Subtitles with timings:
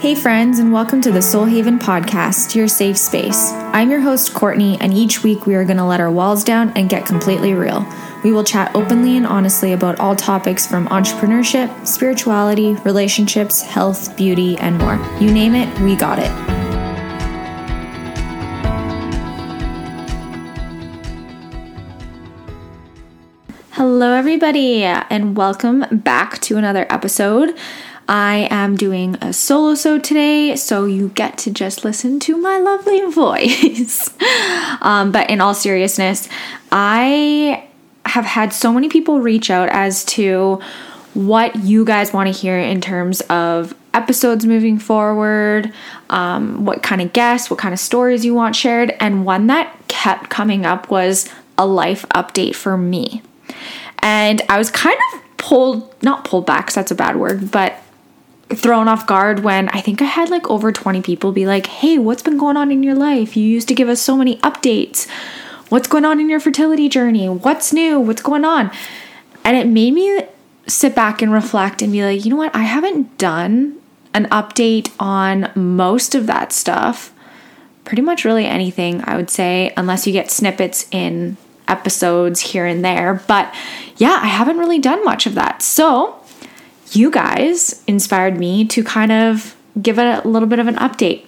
[0.00, 3.50] Hey, friends, and welcome to the Soul Haven podcast, your safe space.
[3.50, 6.70] I'm your host, Kortni, and each week we are going to let our walls down
[6.76, 7.84] and get completely real.
[8.22, 14.56] We will chat openly and honestly about all topics from entrepreneurship, spirituality, relationships, health, beauty,
[14.58, 15.04] and more.
[15.20, 16.30] You name it, we got it.
[23.72, 27.58] Hello, everybody, and welcome back to another episode.
[28.08, 32.58] I am doing a solo so today, so you get to just listen to my
[32.58, 34.10] lovely voice.
[34.80, 36.28] um, but in all seriousness,
[36.72, 37.68] I
[38.06, 40.60] have had so many people reach out as to
[41.12, 45.72] what you guys want to hear in terms of episodes moving forward,
[46.08, 48.94] um, what kind of guests, what kind of stories you want shared.
[49.00, 53.22] And one that kept coming up was a life update for me.
[53.98, 57.82] And I was kind of pulled, not pulled back, because that's a bad word, but
[58.50, 61.98] thrown off guard when I think I had like over 20 people be like, hey,
[61.98, 63.36] what's been going on in your life?
[63.36, 65.08] You used to give us so many updates.
[65.68, 67.28] What's going on in your fertility journey?
[67.28, 68.00] What's new?
[68.00, 68.70] What's going on?
[69.44, 70.22] And it made me
[70.66, 72.54] sit back and reflect and be like, you know what?
[72.54, 73.78] I haven't done
[74.14, 77.12] an update on most of that stuff.
[77.84, 81.36] Pretty much really anything, I would say, unless you get snippets in
[81.68, 83.22] episodes here and there.
[83.26, 83.54] But
[83.96, 85.62] yeah, I haven't really done much of that.
[85.62, 86.18] So,
[86.96, 91.24] you guys inspired me to kind of give it a little bit of an update.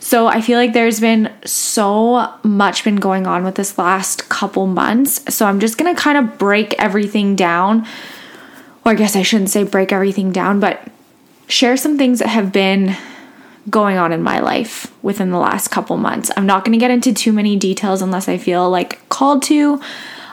[0.00, 4.66] So I feel like there's been so much been going on with this last couple
[4.66, 5.34] months.
[5.34, 7.86] So I'm just going to kind of break everything down.
[8.84, 10.86] Or I guess I shouldn't say break everything down, but
[11.48, 12.96] share some things that have been
[13.70, 16.30] going on in my life within the last couple months.
[16.36, 19.80] I'm not going to get into too many details unless I feel like called to.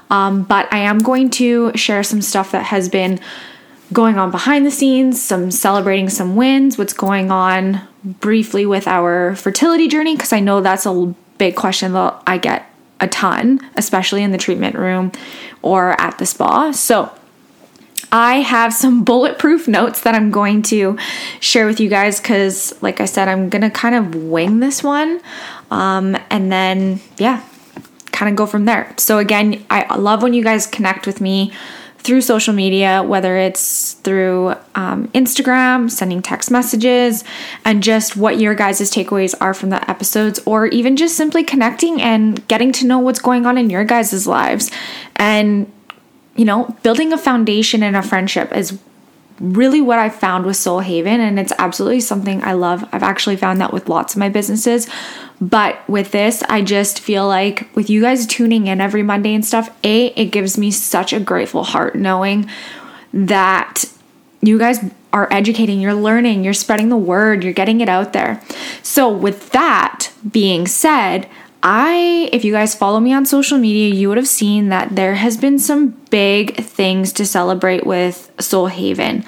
[0.09, 3.21] Um, but I am going to share some stuff that has been
[3.93, 9.35] going on behind the scenes, some celebrating some wins, what's going on briefly with our
[9.35, 14.23] fertility journey, because I know that's a big question that I get a ton, especially
[14.23, 15.11] in the treatment room
[15.61, 16.71] or at the spa.
[16.71, 17.11] So,
[18.11, 20.97] I have some bulletproof notes that I'm going to
[21.39, 24.83] share with you guys because, like I said, I'm going to kind of wing this
[24.83, 25.21] one.
[25.69, 27.43] Um, and then, yeah,
[28.11, 28.93] kind of go from there.
[28.97, 31.53] So, again, I love when you guys connect with me
[32.01, 37.23] through social media, whether it's through um, Instagram, sending text messages,
[37.63, 42.01] and just what your guys' takeaways are from the episodes, or even just simply connecting
[42.01, 44.71] and getting to know what's going on in your guys' lives.
[45.15, 45.71] And,
[46.35, 48.79] you know, building a foundation and a friendship is
[49.39, 52.87] really what I found with Soul Haven, and it's absolutely something I love.
[52.91, 54.89] I've actually found that with lots of my businesses.
[55.41, 59.43] But with this, I just feel like with you guys tuning in every Monday and
[59.43, 62.47] stuff, A, it gives me such a grateful heart knowing
[63.11, 63.85] that
[64.41, 64.79] you guys
[65.11, 68.41] are educating, you're learning, you're spreading the word, you're getting it out there.
[68.83, 71.27] So, with that being said,
[71.63, 75.15] I, if you guys follow me on social media, you would have seen that there
[75.15, 79.25] has been some big things to celebrate with Soul Haven.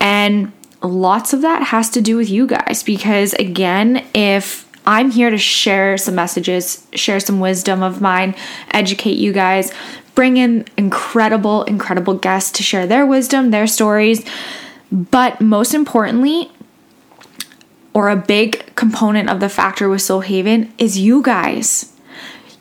[0.00, 0.52] And
[0.82, 5.38] lots of that has to do with you guys because, again, if I'm here to
[5.38, 8.34] share some messages, share some wisdom of mine,
[8.72, 9.72] educate you guys,
[10.14, 14.24] bring in incredible, incredible guests to share their wisdom, their stories.
[14.90, 16.50] But most importantly,
[17.94, 21.92] or a big component of the factor with Soul Haven is you guys.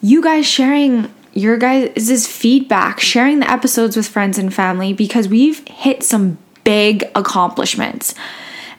[0.02, 5.66] You guys sharing your guys' feedback, sharing the episodes with friends and family because we've
[5.68, 8.14] hit some big accomplishments.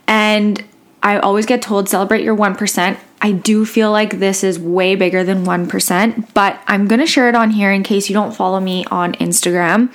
[0.07, 0.63] And
[1.03, 2.99] I always get told celebrate your 1%.
[3.25, 7.37] I do feel like this is way bigger than 1%, but I'm gonna share it
[7.37, 9.91] on here in case you don't follow me on Instagram.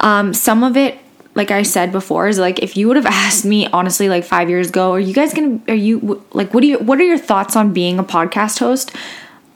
[0.00, 0.98] Um, some of it
[1.34, 4.48] like I said before, is like if you would have asked me honestly like five
[4.48, 7.18] years ago, are you guys gonna are you like what do you what are your
[7.18, 8.92] thoughts on being a podcast host?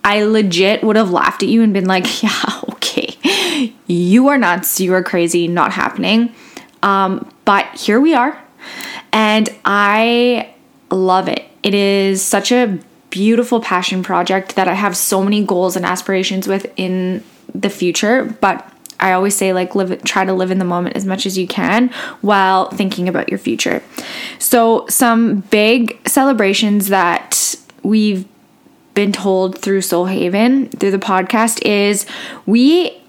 [0.04, 4.80] I legit would have laughed at you and been like, yeah, okay, you are nuts,
[4.80, 6.32] you are crazy, not happening.
[6.82, 8.40] Um, but here we are,
[9.12, 10.54] and I
[10.90, 11.44] love it.
[11.62, 12.78] It is such a
[13.10, 17.24] beautiful passion project that I have so many goals and aspirations with in
[17.54, 18.70] the future, but
[19.00, 21.46] I always say like live try to live in the moment as much as you
[21.46, 21.88] can
[22.20, 23.82] while thinking about your future.
[24.38, 28.26] So some big celebrations that we've
[28.94, 32.06] been told through Soul Haven through the podcast is
[32.46, 33.00] we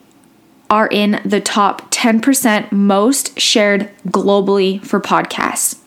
[0.70, 5.80] are in the top 10% most shared globally for podcasts.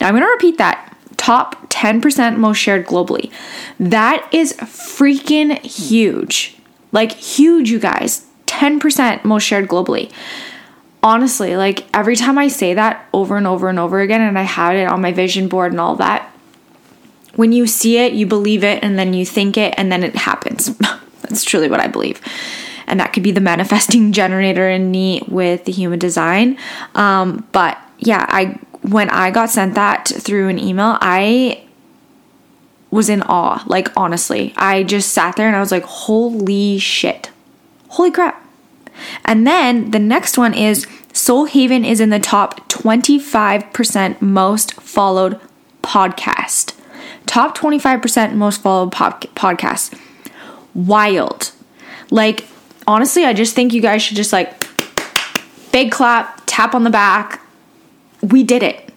[0.00, 0.96] Now I'm going to repeat that.
[1.22, 3.30] Top 10% most shared globally.
[3.78, 6.56] That is freaking huge.
[6.90, 10.10] Like huge, you guys 10% most shared globally.
[11.00, 14.42] Honestly, like every time I say that over and over and over again, and I
[14.42, 16.28] had it on my vision board and all that,
[17.36, 20.16] when you see it, you believe it, and then you think it, and then it
[20.16, 20.76] happens.
[21.22, 22.20] That's truly what I believe.
[22.88, 26.58] And that could be the manifesting generator in me with the human design.
[26.96, 31.64] Um, but yeah, I when I got sent that through an email, I
[32.90, 33.64] was in awe.
[33.66, 37.30] Like, honestly, I just sat there and I was like, holy shit.
[37.88, 38.44] Holy crap.
[39.24, 45.40] And then the next one is Soul Haven is in the top 25% most followed
[45.82, 46.74] podcast.
[47.26, 49.98] Top 25% most followed pod- podcast.
[50.74, 51.52] Wild.
[52.10, 52.46] Like,
[52.86, 54.66] honestly, I just think you guys should just like
[55.72, 57.41] big clap, tap on the back.
[58.22, 58.88] We did it.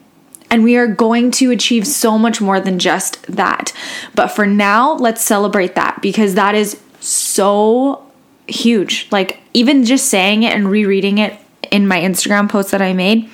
[0.52, 3.74] And we are going to achieve so much more than just that.
[4.14, 8.06] But for now, let's celebrate that because that is so
[8.48, 9.08] huge.
[9.12, 11.38] Like, even just saying it and rereading it
[11.72, 13.30] in my Instagram post that I made,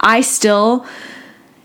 [0.00, 0.86] I still,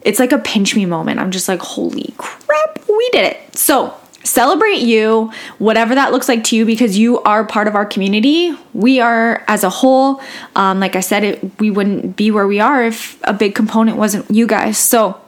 [0.02, 1.20] it's like a pinch me moment.
[1.20, 3.58] I'm just like, holy crap, we did it.
[3.58, 7.86] So, celebrate you, whatever that looks like to you, because you are part of our
[7.86, 8.56] community.
[8.74, 10.22] We are as a whole.
[10.56, 13.98] Um, like I said, it, we wouldn't be where we are if a big component
[13.98, 14.78] wasn't you guys.
[14.78, 15.20] So,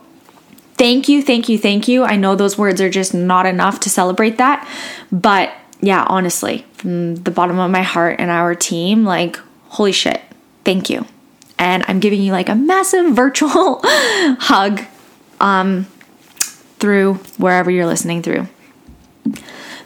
[0.76, 2.04] thank you, thank you, thank you.
[2.04, 4.68] I know those words are just not enough to celebrate that,
[5.12, 9.38] but yeah, honestly, from the bottom of my heart and our team, like,
[9.68, 10.22] holy shit,
[10.64, 11.06] thank you.
[11.60, 14.82] And I'm giving you like a massive virtual hug
[15.40, 15.86] um,
[16.80, 18.48] through wherever you're listening through.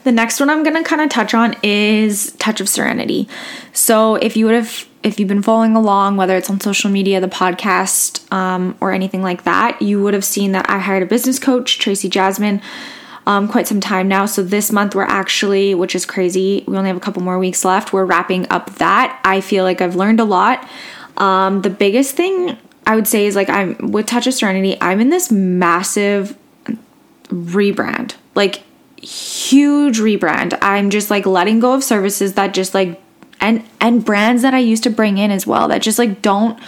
[0.04, 3.28] The next one I'm going to kind of touch on is Touch of Serenity.
[3.72, 7.20] So if you would have if you've been following along, whether it's on social media,
[7.20, 11.06] the podcast, um, or anything like that, you would have seen that I hired a
[11.06, 12.60] business coach, Tracy Jasmine,
[13.26, 14.26] um, quite some time now.
[14.26, 17.64] So this month we're actually, which is crazy, we only have a couple more weeks
[17.64, 17.92] left.
[17.92, 19.20] We're wrapping up that.
[19.24, 20.68] I feel like I've learned a lot.
[21.16, 22.56] Um, the biggest thing
[22.86, 26.36] I would say is like I'm with Touch of Serenity, I'm in this massive
[27.28, 28.14] rebrand.
[28.34, 28.62] Like
[29.02, 30.58] huge rebrand.
[30.62, 33.00] I'm just like letting go of services that just like
[33.40, 36.58] and and brands that I used to bring in as well that just like don't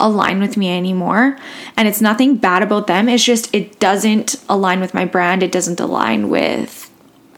[0.00, 1.38] align with me anymore.
[1.76, 3.08] And it's nothing bad about them.
[3.08, 5.42] It's just it doesn't align with my brand.
[5.42, 6.90] It doesn't align with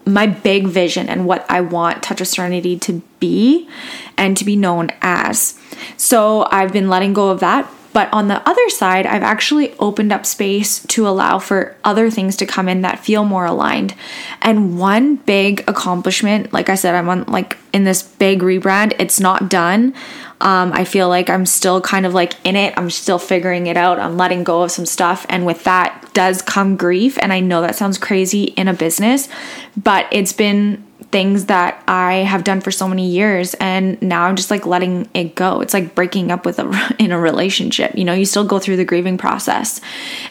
[0.05, 3.69] my big vision and what I want Touch of Serenity to be
[4.17, 5.59] and to be known as.
[5.97, 10.11] So I've been letting go of that but on the other side, I've actually opened
[10.11, 13.93] up space to allow for other things to come in that feel more aligned.
[14.41, 19.19] And one big accomplishment, like I said, I'm on like in this big rebrand, it's
[19.19, 19.93] not done.
[20.41, 22.73] Um, I feel like I'm still kind of like in it.
[22.75, 23.99] I'm still figuring it out.
[23.99, 25.25] I'm letting go of some stuff.
[25.29, 27.17] And with that does come grief.
[27.21, 29.29] And I know that sounds crazy in a business,
[29.77, 34.35] but it's been things that I have done for so many years and now I'm
[34.35, 35.61] just like letting it go.
[35.61, 37.95] It's like breaking up with a in a relationship.
[37.95, 39.79] You know, you still go through the grieving process.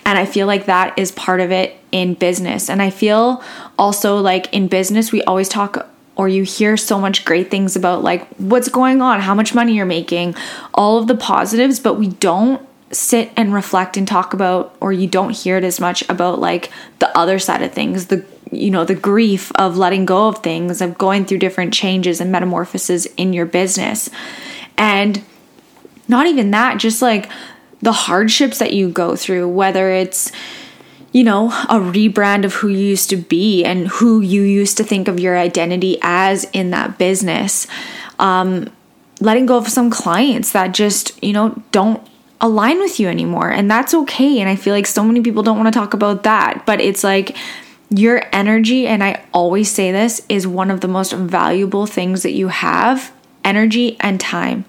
[0.05, 2.69] And I feel like that is part of it in business.
[2.69, 3.45] And I feel
[3.79, 8.03] also like in business we always talk or you hear so much great things about
[8.03, 10.35] like what's going on, how much money you're making,
[10.75, 15.07] all of the positives, but we don't sit and reflect and talk about or you
[15.07, 18.85] don't hear it as much about like the other side of things, the you know
[18.85, 23.33] the grief of letting go of things of going through different changes and metamorphoses in
[23.33, 24.11] your business.
[24.77, 25.25] And
[26.09, 27.31] not even that just like
[27.81, 30.31] the hardships that you go through whether it's
[31.13, 34.85] you know a rebrand of who you used to be and who you used to
[34.85, 37.67] think of your identity as in that business.
[38.19, 38.71] Um,
[39.21, 42.07] letting go of some clients that just you know don't
[42.43, 43.51] align with you anymore.
[43.51, 44.41] And that's okay.
[44.41, 46.67] And i feel like so many people don't want to talk about that.
[46.67, 47.37] But it's like
[47.93, 52.33] your energy, and I always say this, is one of the most valuable things that
[52.33, 53.13] you have
[53.45, 54.65] energy and time.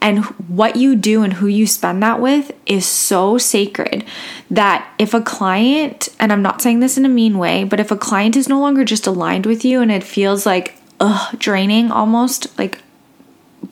[0.00, 4.04] And what you do and who you spend that with is so sacred
[4.50, 7.90] that if a client, and I'm not saying this in a mean way, but if
[7.90, 11.90] a client is no longer just aligned with you and it feels like, ugh, draining
[11.90, 12.78] almost, like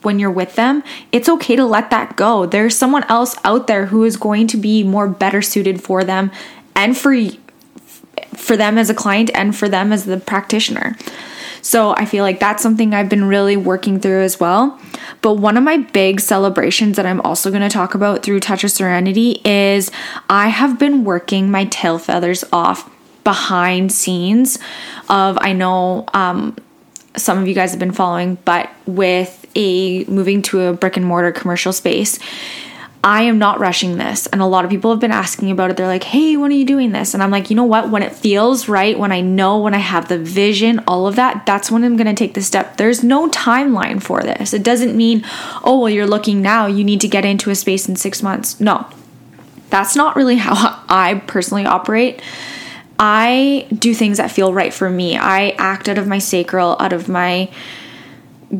[0.01, 2.45] when you're with them, it's okay to let that go.
[2.45, 6.29] There's someone else out there who is going to be more better suited for them
[6.75, 7.13] and for
[8.35, 10.95] for them as a client and for them as the practitioner.
[11.61, 14.79] So I feel like that's something I've been really working through as well.
[15.21, 18.63] But one of my big celebrations that I'm also going to talk about through Touch
[18.63, 19.91] of Serenity is
[20.29, 22.89] I have been working my tail feathers off
[23.23, 24.57] behind scenes
[25.09, 26.55] of I know um,
[27.17, 31.05] some of you guys have been following, but with a moving to a brick and
[31.05, 32.19] mortar commercial space
[33.07, 34.27] I am not rushing this.
[34.27, 35.77] And a lot of people have been asking about it.
[35.77, 37.13] They're like, hey, when are you doing this?
[37.13, 37.89] And I'm like, you know what?
[37.89, 41.45] When it feels right, when I know, when I have the vision, all of that,
[41.45, 42.75] that's when I'm going to take the step.
[42.75, 44.53] There's no timeline for this.
[44.53, 45.23] It doesn't mean,
[45.63, 48.59] oh, well, you're looking now, you need to get into a space in six months.
[48.59, 48.85] No,
[49.69, 52.21] that's not really how I personally operate.
[52.99, 55.15] I do things that feel right for me.
[55.15, 57.49] I act out of my sacral, out of my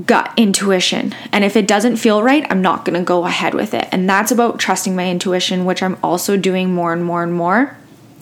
[0.06, 1.16] gut intuition.
[1.32, 3.88] And if it doesn't feel right, I'm not going to go ahead with it.
[3.92, 7.78] And that's about trusting my intuition, which I'm also doing more and more and more.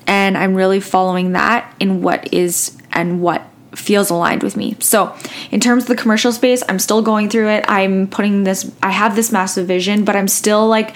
[0.08, 4.78] And I'm really following that in what is and what feels aligned with me.
[4.80, 5.16] So,
[5.52, 7.66] in terms of the commercial space, I'm still going through it.
[7.68, 10.96] I'm putting this, I have this massive vision, but I'm still like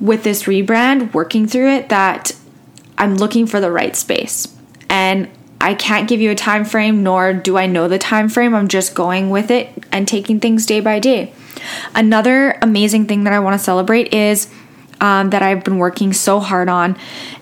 [0.00, 2.32] with this rebrand, working through it that
[2.98, 4.52] I'm looking for the right space.
[4.90, 5.28] And
[5.66, 8.54] I can't give you a time frame nor do I know the time frame.
[8.54, 11.32] I'm just going with it and taking things day by day.
[11.92, 14.48] Another amazing thing that I want to celebrate is
[15.00, 16.96] um, that I've been working so hard on.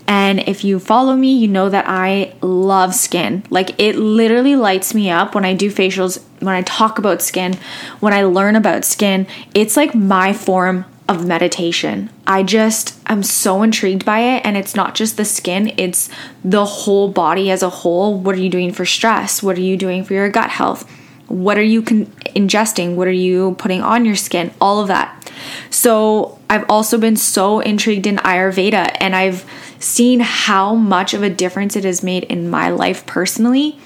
[0.06, 3.44] And if you follow me, you know that I love skin.
[3.50, 7.58] Like it literally lights me up when I do facials, when I talk about skin,
[8.00, 9.26] when I learn about skin.
[9.54, 12.10] It's like my form of meditation.
[12.26, 16.08] I just I'm so intrigued by it and it's not just the skin, it's
[16.42, 18.18] the whole body as a whole.
[18.18, 19.42] What are you doing for stress?
[19.42, 20.90] What are you doing for your gut health?
[21.28, 22.06] What are you con-
[22.36, 22.96] ingesting?
[22.96, 24.52] What are you putting on your skin?
[24.60, 25.32] All of that.
[25.70, 29.44] So, I've also been so intrigued in Ayurveda and I've
[29.78, 33.78] seen how much of a difference it has made in my life personally.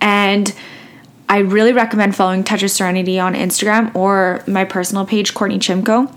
[0.00, 0.52] And
[1.28, 6.14] I really recommend following Touch of Serenity on Instagram or my personal page, Kortni Chimko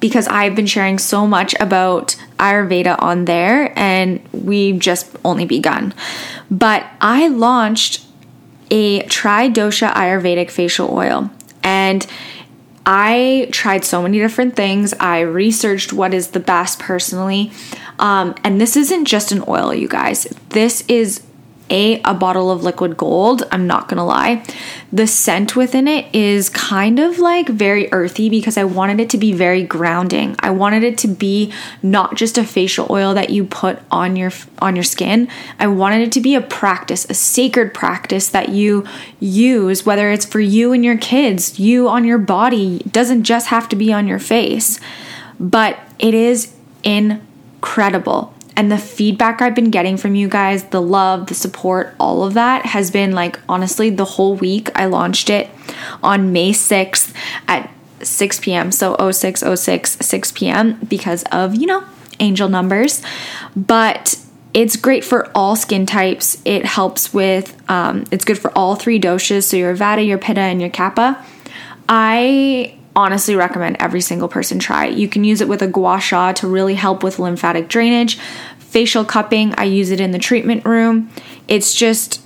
[0.00, 5.94] because I've been sharing so much about Ayurveda on there and we've just only begun.
[6.50, 8.04] But I launched
[8.70, 11.30] a Tri Dosha Ayurvedic facial oil
[11.62, 12.06] and
[12.86, 14.94] I tried so many different things.
[14.94, 17.50] I researched what is the best personally.
[17.98, 20.24] Um, and this isn't just an oil, you guys.
[20.50, 21.25] This is
[21.70, 24.44] a a bottle of liquid gold i'm not gonna lie.
[24.92, 29.18] The scent within it is kind of like very earthy because i wanted it to
[29.18, 30.36] be very grounding.
[30.40, 34.32] I wanted it to be not just a facial oil that you put on your
[34.60, 35.28] on your skin.
[35.58, 38.84] I wanted it to be a practice a sacred practice that you
[39.20, 43.48] use whether it's for you and your kids you on your body it doesn't just
[43.48, 44.80] have to be on your face.
[45.38, 46.54] But it is
[46.84, 52.24] incredible and the feedback I've been getting from you guys, the love, the support, all
[52.24, 54.70] of that has been like honestly the whole week.
[54.74, 55.50] I launched it
[56.02, 57.12] on May 6th
[57.46, 57.70] at
[58.02, 58.72] 6 p.m.
[58.72, 60.78] So 0606 6 p.m.
[60.88, 61.84] because of, you know,
[62.18, 63.02] angel numbers.
[63.54, 64.18] But
[64.54, 66.40] it's great for all skin types.
[66.46, 69.44] It helps with, um, it's good for all three doshas.
[69.44, 71.22] So your Vata, your Pitta, and your Kapha.
[71.88, 74.86] I honestly recommend every single person try.
[74.86, 78.18] You can use it with a gua sha to really help with lymphatic drainage.
[78.58, 81.10] Facial cupping, I use it in the treatment room.
[81.46, 82.22] It's just,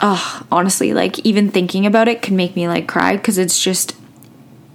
[0.00, 3.96] oh, honestly, like even thinking about it can make me like cry because it's just,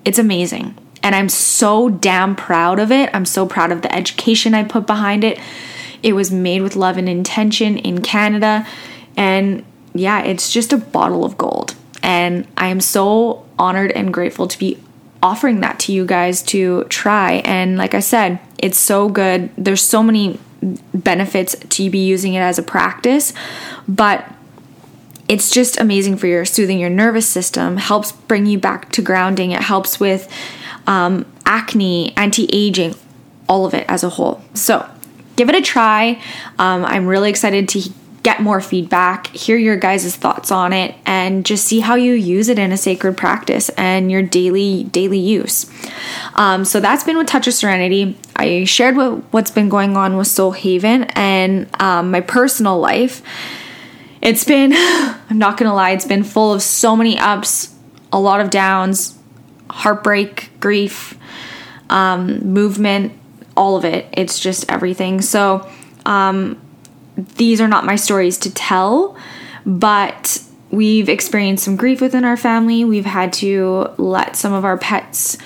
[0.04, 0.76] it's amazing.
[1.04, 3.10] And I'm so damn proud of it.
[3.14, 5.40] I'm so proud of the education I put behind it.
[6.02, 8.68] It was made with love and intention in Canada.
[9.16, 9.64] And
[9.94, 11.76] yeah, it's just a bottle of gold.
[12.04, 14.80] And I am so honored and grateful to be
[15.28, 17.34] offering that to you guys to try.
[17.44, 19.50] And like I said, it's so good.
[19.58, 20.40] There's so many
[20.94, 23.34] benefits to be using it as a practice,
[23.88, 24.34] but
[25.28, 29.52] it's just amazing for your soothing your nervous system, helps bring you back to grounding.
[29.52, 30.32] It helps with
[30.88, 32.96] um, acne, anti aging,
[33.50, 34.42] all of it as a whole.
[34.54, 34.90] So
[35.36, 36.22] give it a try.
[36.58, 37.90] Um, I'm really excited to
[38.28, 42.50] get more feedback, hear your guys' thoughts on it, and just see how you use
[42.50, 45.66] it in a sacred practice and your daily daily use.
[46.34, 48.18] Um, so that's been with Touch of Serenity.
[48.36, 53.22] I shared what, what's been going on with Soul Haven and um, my personal life.
[54.22, 54.74] It's been,
[55.30, 57.74] I'm not gonna lie, it's been full of so many ups,
[58.12, 59.18] a lot of downs,
[59.70, 61.18] heartbreak, grief,
[61.90, 63.14] um, movement,
[63.56, 64.06] all of it.
[64.12, 65.22] It's just everything.
[65.22, 65.66] So,
[66.06, 66.60] um,
[67.18, 69.18] these are not my stories to tell,
[69.66, 72.86] but we've experienced some grief within our family.
[72.86, 75.38] We've had to let some of our pets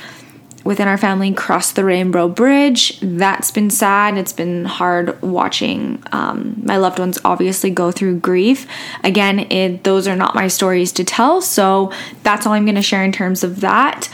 [0.64, 3.00] within our family cross the rainbow bridge.
[3.02, 4.18] That's been sad.
[4.18, 8.68] It's been hard watching um, my loved ones obviously go through grief.
[9.04, 11.92] Again, it, those are not my stories to tell, so
[12.24, 14.10] that's all I'm going to share in terms of that.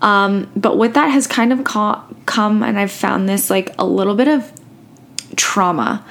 [0.00, 3.84] Um, but with that has kind of co- come, and I've found this like a
[3.84, 4.50] little bit of
[5.36, 6.04] trauma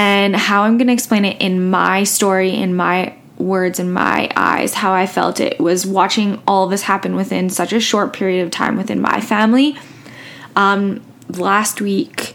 [0.00, 4.30] and how I'm going to explain it in my story, in my words, in my
[4.34, 8.42] eyes, how I felt it was watching all this happen within such a short period
[8.42, 9.76] of time within my family.
[10.56, 12.34] Um, last week,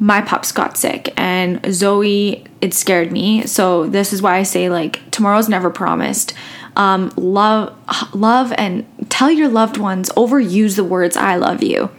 [0.00, 3.46] my pups got sick, and Zoe, it scared me.
[3.46, 6.34] So, this is why I say, like, tomorrow's never promised.
[6.74, 7.76] Um, love,
[8.12, 11.90] love, and tell your loved ones, overuse the words I love you.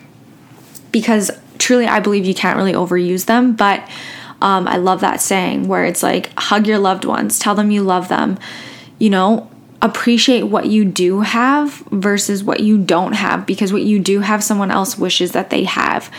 [0.92, 3.90] Because truly, I believe you can't really overuse them, but
[4.42, 7.84] Um, I love that saying where it's like, hug your loved ones, tell them you
[7.84, 8.38] love them,
[9.00, 9.50] you know,
[9.82, 14.44] appreciate what you do have versus what you don't have because what you do have,
[14.44, 16.12] someone else wishes that they have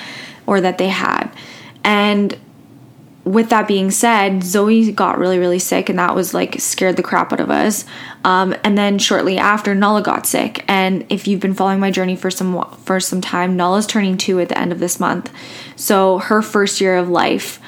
[0.47, 1.29] or that they had.
[1.85, 2.37] And
[3.27, 7.03] with that being said, Zoe got really, really sick, and that was like scared the
[7.03, 7.85] crap out of us.
[8.25, 10.65] Um, and then shortly after, Nala got sick.
[10.69, 14.39] And if you've been following my journey for some for some time, Nala's turning two
[14.39, 15.33] at the end of this month,
[15.75, 17.59] so her first year of life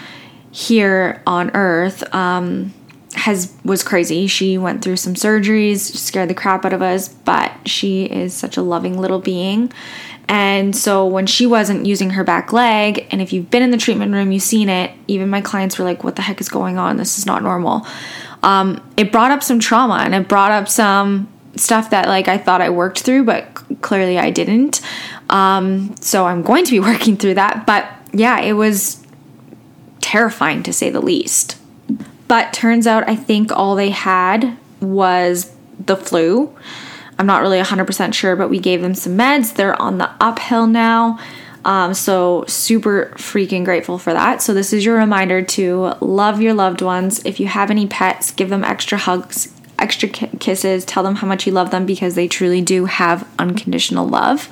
[0.58, 2.74] here on Earth um,
[3.14, 4.26] has was crazy.
[4.26, 8.56] She went through some surgeries, scared the crap out of us, but she is such
[8.56, 9.72] a loving little being.
[10.26, 13.76] And so when she wasn't using her back leg, and if you've been in the
[13.76, 16.76] treatment room, you've seen it, even my clients were like, What the heck is going
[16.76, 16.96] on?
[16.96, 17.86] This is not normal.
[18.42, 22.36] Um, it brought up some trauma and it brought up some stuff that like I
[22.36, 24.80] thought I worked through, but clearly I didn't.
[25.30, 27.64] Um, so I'm going to be working through that.
[27.64, 29.04] But yeah, it was
[30.08, 31.58] terrifying to say the least.
[32.28, 36.56] But turns out I think all they had was the flu.
[37.18, 39.54] I'm not really 100% sure, but we gave them some meds.
[39.54, 41.18] They're on the uphill now.
[41.66, 44.40] Um, so, super freaking grateful for that.
[44.40, 47.20] So, this is your reminder to love your loved ones.
[47.26, 51.46] If you have any pets, give them extra hugs, extra kisses, tell them how much
[51.46, 54.48] you love them because they truly do have unconditional love.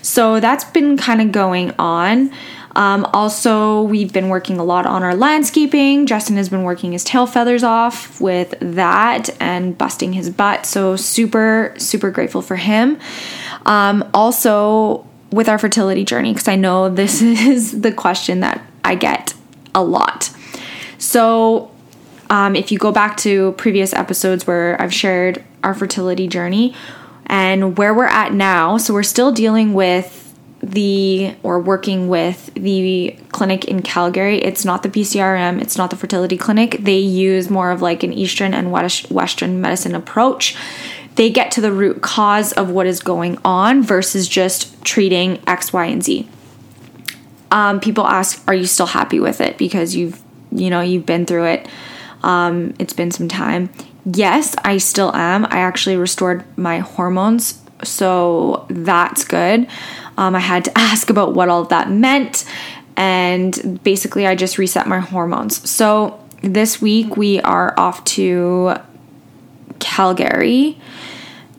[0.00, 2.32] So, that's been kind of going on.
[2.76, 6.04] Um, also, we've been working a lot on our landscaping.
[6.04, 10.66] Justin has been working his tail feathers off with that and busting his butt.
[10.66, 12.98] So, super, super grateful for him.
[13.64, 18.94] Um, also, with our fertility journey, because I know this is the question that I
[18.94, 19.32] get
[19.74, 20.30] a lot.
[20.98, 21.70] So,
[22.28, 26.74] um, if you go back to previous episodes where I've shared our fertility journey
[27.24, 30.25] and where we're at now, so we're still dealing with
[30.62, 34.38] the or working with the clinic in Calgary.
[34.38, 36.78] It's not the PCRM, it's not the fertility clinic.
[36.80, 40.56] They use more of like an Eastern and Western medicine approach.
[41.16, 45.72] They get to the root cause of what is going on versus just treating X,
[45.72, 46.28] Y, and Z.
[47.50, 51.24] Um, people ask, "Are you still happy with it?" Because you've, you know, you've been
[51.26, 51.68] through it.
[52.22, 53.70] Um, it's been some time.
[54.04, 55.46] Yes, I still am.
[55.46, 59.66] I actually restored my hormones, so that's good.
[60.16, 62.44] Um, I had to ask about what all that meant,
[62.96, 65.68] and basically, I just reset my hormones.
[65.68, 68.76] So, this week we are off to
[69.78, 70.78] Calgary.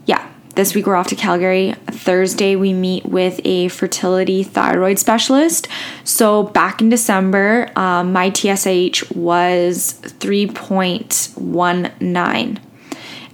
[0.06, 1.74] Yeah, this week we're off to Calgary.
[1.88, 5.67] Thursday we meet with a fertility thyroid specialist.
[6.04, 12.60] So back in December, um, my TSH was 3.19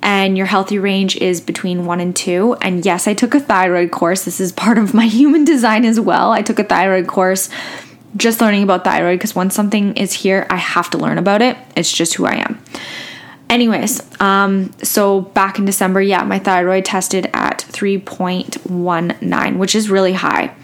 [0.04, 2.56] and your healthy range is between one and two.
[2.62, 4.26] And yes, I took a thyroid course.
[4.26, 6.32] This is part of my human design as well.
[6.32, 7.50] I took a thyroid course
[8.16, 11.58] just learning about thyroid because once something is here, I have to learn about it.
[11.76, 12.62] It's just who I am.
[13.50, 20.14] Anyways, um, so back in December, yeah, my thyroid tested at 3.19, which is really
[20.14, 20.56] high.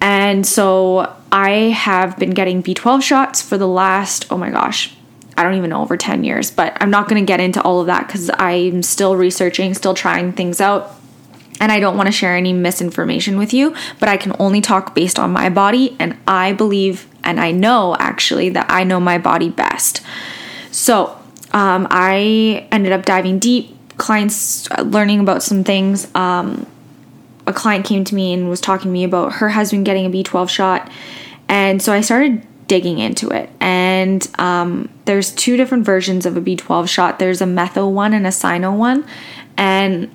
[0.00, 4.95] And so I have been getting B12 shots for the last, oh my gosh,
[5.36, 6.50] I don't even know, over 10 years.
[6.50, 9.94] But I'm not going to get into all of that because I'm still researching, still
[9.94, 10.92] trying things out.
[11.60, 14.94] And I don't want to share any misinformation with you, but I can only talk
[14.94, 15.96] based on my body.
[15.98, 20.02] And I believe, and I know actually, that I know my body best.
[20.70, 21.18] So
[21.52, 26.14] um, I ended up diving deep, clients uh, learning about some things.
[26.14, 26.66] Um,
[27.46, 30.10] a client came to me and was talking to me about her husband getting a
[30.10, 30.90] B12 shot.
[31.48, 33.50] And so I started digging into it.
[33.60, 37.18] And um, there's two different versions of a B12 shot.
[37.18, 39.06] There's a methyl one and a cyno one.
[39.56, 40.10] And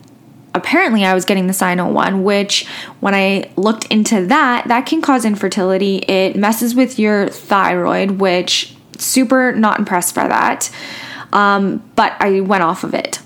[0.53, 2.67] apparently I was getting the cyno one, which
[2.99, 5.97] when I looked into that, that can cause infertility.
[5.97, 10.69] It messes with your thyroid, which super not impressed by that.
[11.33, 13.19] Um, but I went off of it.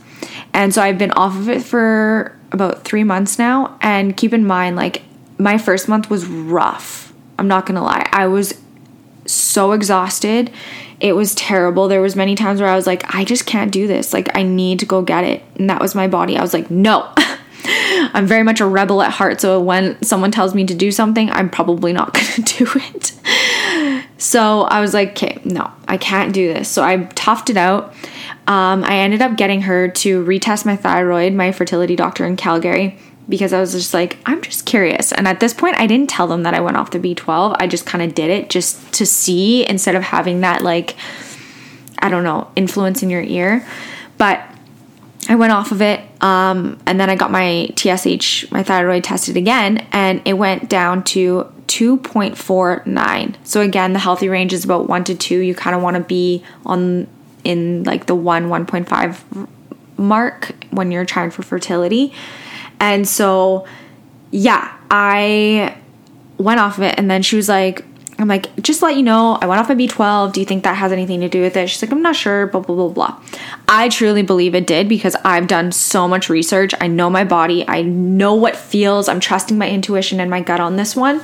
[0.53, 3.77] And so I've been off of it for about three months now.
[3.81, 5.01] And keep in mind, like,
[5.37, 7.13] my first month was rough.
[7.37, 8.07] I'm not gonna lie.
[8.13, 8.53] I was
[9.25, 10.51] so exhausted.
[10.99, 11.87] It was terrible.
[11.87, 14.13] There was many times where I was like, I just can't do this.
[14.13, 15.43] Like I need to go get it.
[15.55, 16.37] And that was my body.
[16.37, 17.11] I was like, no.
[17.67, 19.41] I'm very much a rebel at heart.
[19.41, 23.13] So when someone tells me to do something, I'm probably not going to do it.
[24.17, 26.69] So I was like, okay, no, I can't do this.
[26.69, 27.93] So I toughed it out.
[28.47, 32.97] Um, I ended up getting her to retest my thyroid, my fertility doctor in Calgary
[33.27, 35.11] because I was just like, I'm just curious.
[35.11, 37.55] And at this point, I didn't tell them that I went off the B12.
[37.59, 40.95] I just kind of did it just to see instead of having that, like,
[41.99, 43.65] I don't know, influence in your ear.
[44.17, 44.45] But
[45.27, 46.01] I went off of it.
[46.21, 51.03] Um, and then I got my TSH, my thyroid tested again, and it went down
[51.05, 53.35] to 2.49.
[53.43, 55.39] So again, the healthy range is about 1 to 2.
[55.39, 57.07] You kind of want to be on
[57.43, 59.47] in like the 1 1.5
[59.97, 62.13] mark when you're trying for fertility.
[62.79, 63.65] And so
[64.31, 65.77] yeah, I
[66.37, 67.85] went off of it and then she was like
[68.17, 70.33] I'm like, just let you know, I went off a B12.
[70.33, 71.69] Do you think that has anything to do with it?
[71.69, 73.21] She's like, I'm not sure, blah, blah, blah, blah.
[73.67, 76.73] I truly believe it did because I've done so much research.
[76.79, 79.09] I know my body, I know what feels.
[79.09, 81.21] I'm trusting my intuition and my gut on this one.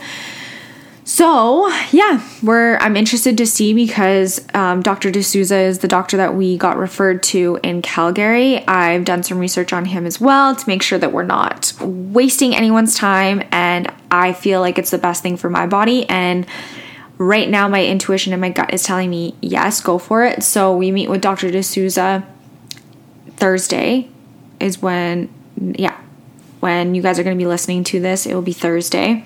[1.12, 5.12] So yeah, we're I'm interested to see because um, Dr.
[5.12, 8.66] D'Souza is the doctor that we got referred to in Calgary.
[8.66, 12.56] I've done some research on him as well to make sure that we're not wasting
[12.56, 16.08] anyone's time, and I feel like it's the best thing for my body.
[16.08, 16.48] And
[17.18, 20.44] right now, my intuition and my gut is telling me yes, go for it.
[20.44, 21.52] So we meet with Dr.
[21.52, 22.26] D'Souza
[23.36, 24.10] Thursday,
[24.62, 26.00] is when yeah,
[26.62, 29.26] when you guys are going to be listening to this, it will be Thursday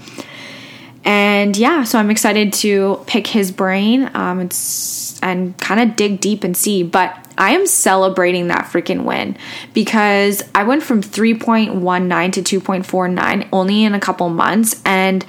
[1.06, 6.20] and yeah, so I'm excited to pick his brain um, it's, and kind of dig
[6.20, 6.82] deep and see.
[6.84, 9.38] But I am celebrating that freaking win
[9.74, 15.26] because I went from 3.19 to 2.49 only in a couple months, and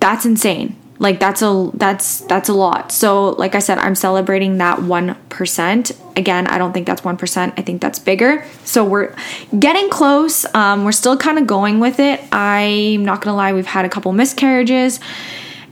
[0.00, 2.92] that's insane like that's a that's that's a lot.
[2.92, 7.62] So like i said i'm celebrating that 1% again i don't think that's 1% i
[7.62, 8.44] think that's bigger.
[8.64, 9.14] So we're
[9.58, 10.44] getting close.
[10.54, 12.20] Um, we're still kind of going with it.
[12.32, 15.00] I'm not gonna lie we've had a couple miscarriages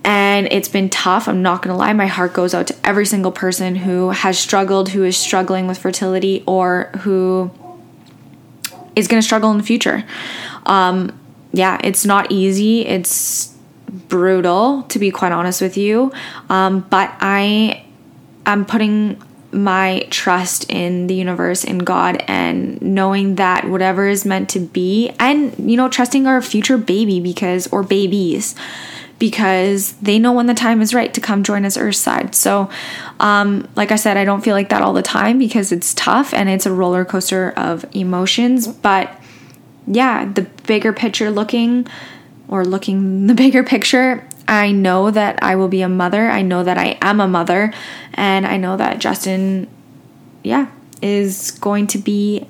[0.05, 1.29] and it's been tough.
[1.29, 4.91] I'm not gonna lie my heart goes out to every single person who has struggled
[4.91, 7.51] who is struggling with fertility or who
[8.95, 10.05] is gonna struggle in the future.
[10.67, 11.19] Um,
[11.53, 12.85] yeah it's not easy.
[12.85, 13.54] It's
[14.09, 16.13] brutal, to be quite honest with you.
[16.49, 17.85] Um, but I
[18.47, 24.49] am putting my trust in the universe, in God, and knowing that whatever is meant
[24.51, 28.55] to be, and you know, trusting our future baby because, or babies,
[29.19, 32.35] because they know when the time is right to come join us Earthside.
[32.35, 32.69] So,
[33.21, 36.35] um, like I said, I don't feel like that all the time because it's tough
[36.35, 38.67] and it's a roller coaster of emotions.
[38.67, 39.21] But
[39.87, 41.87] yeah, the bigger picture looking
[42.49, 46.29] or looking the bigger picture, I know that I will be a mother.
[46.29, 47.73] I know that I am a mother.
[48.15, 49.69] And I know that Justin,
[50.43, 52.47] yeah, is going to be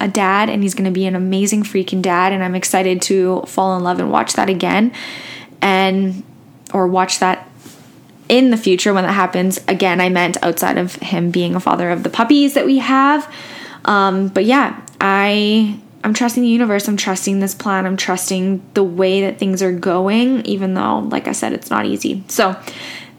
[0.00, 2.32] a dad and he's going to be an amazing freaking dad.
[2.32, 4.92] And I'm excited to fall in love and watch that again.
[5.60, 6.22] And,
[6.74, 7.48] or watch that
[8.28, 9.60] in the future when that happens.
[9.68, 13.32] Again, I meant outside of him being a father of the puppies that we have.
[13.84, 16.88] Um, but yeah, I I'm trusting the universe.
[16.88, 17.86] I'm trusting this plan.
[17.86, 21.86] I'm trusting the way that things are going, even though, like I said, it's not
[21.86, 22.24] easy.
[22.28, 22.56] So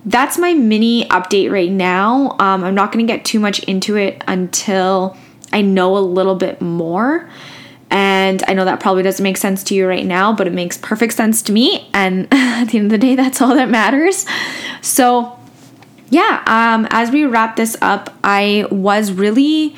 [0.06, 2.32] that's my mini update right now.
[2.40, 5.18] Um, I'm not going to get too much into it until
[5.54, 7.30] I know a little bit more.
[7.90, 10.78] And I know that probably doesn't make sense to you right now, but it makes
[10.78, 11.90] perfect sense to me.
[11.94, 14.26] And at the end of the day, that's all that matters.
[14.82, 15.40] So,
[16.10, 19.76] yeah, um, as we wrap this up, I was really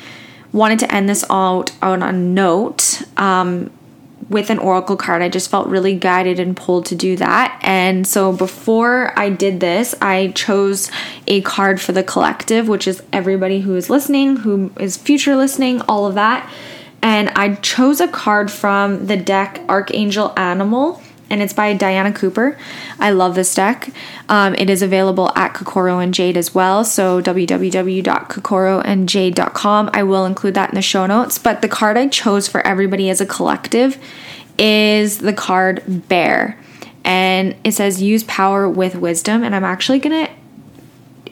[0.56, 3.70] wanted to end this out on a note um,
[4.30, 5.20] with an oracle card.
[5.20, 7.60] I just felt really guided and pulled to do that.
[7.62, 10.90] And so before I did this, I chose
[11.26, 15.82] a card for the collective, which is everybody who is listening, who is future listening,
[15.82, 16.50] all of that.
[17.02, 22.56] And I chose a card from the deck Archangel Animal and it's by Diana Cooper.
[22.98, 23.90] I love this deck.
[24.28, 26.84] Um, it is available at Kokoro and Jade as well.
[26.84, 29.90] So www.kokoroandjade.com.
[29.92, 31.38] I will include that in the show notes.
[31.38, 33.98] But the card I chose for everybody as a collective
[34.58, 36.58] is the card Bear.
[37.04, 39.42] And it says use power with wisdom.
[39.42, 40.32] And I'm actually going to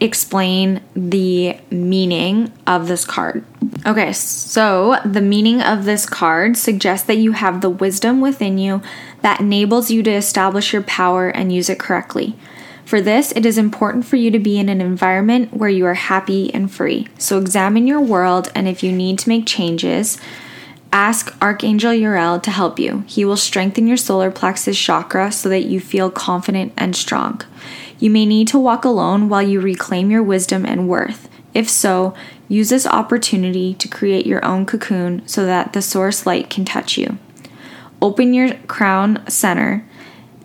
[0.01, 3.45] explain the meaning of this card.
[3.85, 8.81] Okay, so the meaning of this card suggests that you have the wisdom within you
[9.21, 12.35] that enables you to establish your power and use it correctly.
[12.85, 15.95] For this, it is important for you to be in an environment where you are
[15.95, 17.07] happy and free.
[17.17, 20.19] So examine your world, and if you need to make changes,
[20.93, 23.03] ask Archangel Uriel to help you.
[23.07, 27.41] He will strengthen your solar plexus chakra so that you feel confident and strong.
[27.99, 31.29] You may need to walk alone while you reclaim your wisdom and worth.
[31.53, 32.13] If so,
[32.49, 36.97] use this opportunity to create your own cocoon so that the source light can touch
[36.97, 37.17] you.
[38.01, 39.87] Open your crown center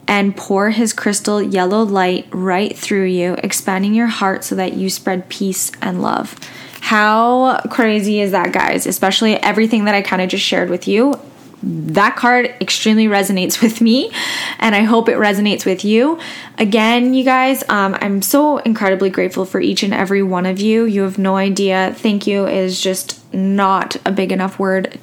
[0.06, 4.88] and pour his crystal yellow light right through you, expanding your heart so that you
[4.88, 6.36] spread peace and love.
[6.80, 8.86] How crazy is that, guys?
[8.86, 11.20] Especially everything that I kind of just shared with you
[11.62, 14.10] that card extremely resonates with me
[14.58, 16.18] and i hope it resonates with you
[16.58, 20.84] again you guys um, i'm so incredibly grateful for each and every one of you
[20.84, 24.98] you have no idea thank you is just not a big enough word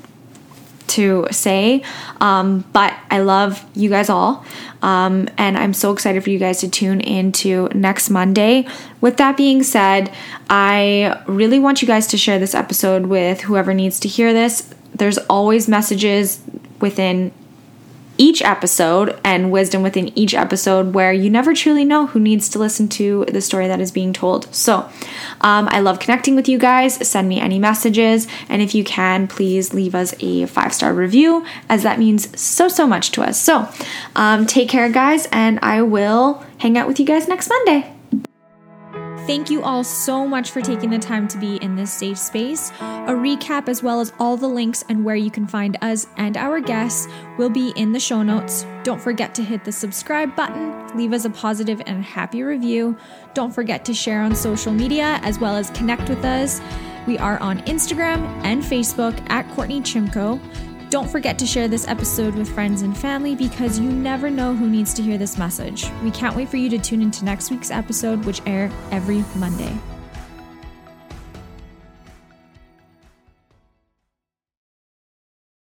[0.87, 1.83] to say.
[2.21, 4.45] Um, but I love you guys all.
[4.81, 8.67] Um, and I'm so excited for you guys to tune into next Monday.
[9.01, 10.11] With that being said,
[10.49, 14.73] I really want you guys to share this episode with whoever needs to hear this.
[14.97, 16.41] There's always messages
[16.79, 17.31] within
[18.17, 22.60] each episode and wisdom within each episode where you never truly know who needs to
[22.60, 24.53] listen to the story that is being told.
[24.53, 24.89] So,
[25.41, 27.07] um, I love connecting with you guys.
[27.07, 31.45] Send me any messages, and if you can, please leave us a five star review,
[31.69, 33.39] as that means so, so much to us.
[33.39, 33.69] So,
[34.15, 37.96] um, take care, guys, and I will hang out with you guys next Monday.
[39.27, 42.71] Thank you all so much for taking the time to be in this safe space.
[42.79, 46.37] A recap, as well as all the links and where you can find us and
[46.37, 48.65] our guests, will be in the show notes.
[48.83, 52.95] Don't forget to hit the subscribe button, leave us a positive and happy review.
[53.33, 56.61] Don't forget to share on social media as well as connect with us.
[57.05, 60.39] We are on Instagram and Facebook at Kortni Chimko.
[60.89, 64.69] Don't forget to share this episode with friends and family because you never know who
[64.69, 65.86] needs to hear this message.
[66.02, 69.78] We can't wait for you to tune into next week's episode, which air every Monday.